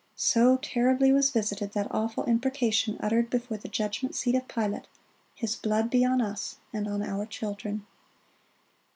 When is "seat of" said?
4.15-4.47